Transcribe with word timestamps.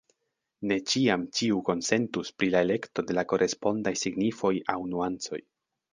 Ne 0.69 0.77
ĉiam 0.93 1.25
ĉiu 1.39 1.59
konsentus 1.67 2.33
pri 2.39 2.49
la 2.55 2.63
elekto 2.67 3.07
de 3.11 3.19
la 3.19 3.27
korespondaj 3.35 3.97
signifoj 4.05 4.53
aŭ 4.75 4.79
nuancoj. 4.95 5.45